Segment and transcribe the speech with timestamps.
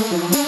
[0.00, 0.47] terrifying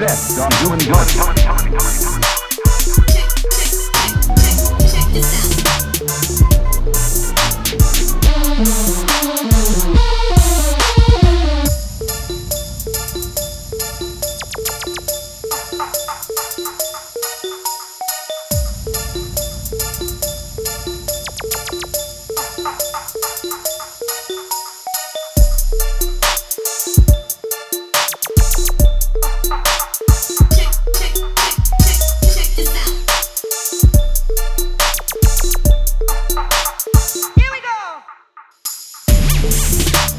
[0.00, 0.06] I'm
[0.38, 1.08] on doing good.
[1.08, 1.58] Check, check,
[3.08, 4.52] check,
[4.92, 5.57] check this out.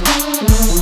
[0.00, 0.77] Ooh.